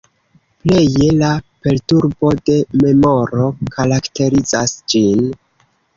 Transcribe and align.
Pleje 0.61 1.09
la 1.17 1.27
perturbo 1.67 2.33
de 2.49 2.57
memoro 2.85 3.47
karakterizas 3.77 4.75
ĝin. 4.95 5.29